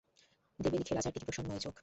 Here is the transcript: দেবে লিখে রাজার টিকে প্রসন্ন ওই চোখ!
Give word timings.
দেবে 0.59 0.77
লিখে 0.77 0.93
রাজার 0.93 1.11
টিকে 1.13 1.27
প্রসন্ন 1.27 1.49
ওই 1.51 1.61
চোখ! 1.65 1.75